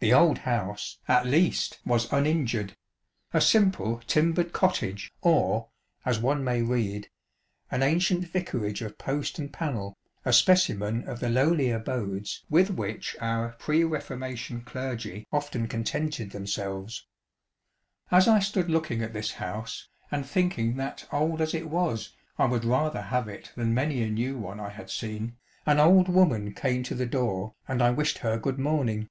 The 0.00 0.14
old 0.14 0.38
house, 0.38 0.98
at 1.08 1.26
least, 1.26 1.80
was 1.84 2.12
uninjured 2.12 2.68
ŌĆö 2.68 2.74
a 3.34 3.40
simple 3.40 4.00
timbered 4.06 4.52
cottage, 4.52 5.10
or, 5.22 5.70
as 6.04 6.20
one 6.20 6.44
may 6.44 6.62
read, 6.62 7.08
"an 7.68 7.82
ancient 7.82 8.24
vicarage 8.28 8.80
of 8.80 8.96
post 8.96 9.40
and 9.40 9.52
panel, 9.52 9.98
a 10.24 10.32
specimen 10.32 11.08
of 11.08 11.18
the 11.18 11.28
lowly 11.28 11.70
abodes 11.70 12.44
with 12.48 12.70
which 12.70 13.16
our 13.20 13.56
pre 13.58 13.82
Reformation 13.82 14.60
clergy 14.60 15.26
often 15.32 15.66
contented 15.66 16.30
themselves." 16.30 17.04
As 18.12 18.28
I 18.28 18.38
stood 18.38 18.70
looking 18.70 19.02
at 19.02 19.12
this 19.12 19.32
house, 19.32 19.88
and 20.12 20.24
thinking 20.24 20.76
that 20.76 21.08
old 21.10 21.40
as 21.40 21.54
it 21.54 21.68
was 21.68 22.14
I 22.38 22.44
would 22.44 22.64
rather 22.64 23.02
have 23.02 23.26
it' 23.26 23.50
than 23.56 23.74
many 23.74 24.04
a 24.04 24.10
new 24.10 24.38
one 24.38 24.60
I 24.60 24.68
had 24.68 24.90
seen, 24.90 25.38
an 25.66 25.80
old 25.80 26.08
woman 26.08 26.54
came 26.54 26.84
to 26.84 26.94
the 26.94 27.04
door 27.04 27.56
and 27.66 27.82
I 27.82 27.90
wished 27.90 28.18
her 28.18 28.38
good 28.38 28.60
morning. 28.60 29.08